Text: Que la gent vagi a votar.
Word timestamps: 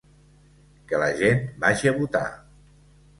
Que 0.91 1.01
la 1.03 1.09
gent 1.19 1.43
vagi 1.65 1.91
a 1.91 1.93
votar. 1.99 2.23